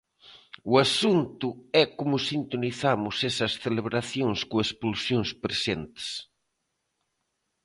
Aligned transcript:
O 0.71 0.73
asunto 0.85 1.47
é 1.81 1.83
como 1.97 2.23
sintonizamos 2.29 3.15
esas 3.29 3.53
celebracións 3.65 4.39
coas 4.49 4.69
pulsións 4.81 5.29
presentes. 5.43 6.07